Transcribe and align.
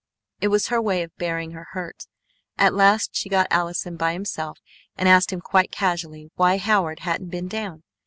It 0.39 0.47
was 0.47 0.69
her 0.69 0.81
way 0.81 1.03
of 1.03 1.15
bearing 1.17 1.51
her 1.51 1.67
hurt. 1.73 2.07
At 2.57 2.73
last 2.73 3.11
she 3.15 3.29
got 3.29 3.45
Allison 3.51 3.97
by 3.97 4.13
himself 4.13 4.57
and 4.97 5.07
asked 5.07 5.31
him 5.31 5.41
quite 5.41 5.71
casually 5.71 6.29
why 6.33 6.57
Howard 6.57 7.01
hadn't 7.01 7.29
been 7.29 7.47
down. 7.47 7.83